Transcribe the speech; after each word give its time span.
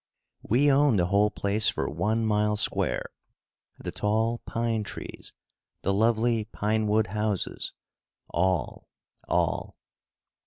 We 0.41 0.71
own 0.71 0.95
the 0.95 1.05
whole 1.05 1.29
place 1.29 1.69
for 1.69 1.87
one 1.87 2.25
mile 2.25 2.55
square 2.55 3.11
the 3.77 3.91
tall 3.91 4.39
pine 4.47 4.81
trees, 4.83 5.31
the 5.83 5.93
lovely 5.93 6.45
pine 6.45 6.87
wood 6.87 7.05
houses; 7.05 7.73
all, 8.27 8.89
all. 9.27 9.77